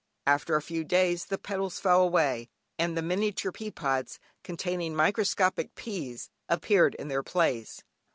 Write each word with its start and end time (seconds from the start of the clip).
After 0.25 0.55
a 0.55 0.63
few 0.63 0.83
days 0.83 1.25
the 1.25 1.37
petals 1.37 1.79
fell 1.79 2.01
away, 2.01 2.49
and 2.79 2.95
miniature 2.95 3.51
pea 3.51 3.69
pods, 3.69 4.19
containing 4.43 4.95
microscopic 4.95 5.75
peas 5.75 6.31
appeared 6.49 6.95
in 6.95 7.07
their 7.07 7.21
place. 7.21 7.83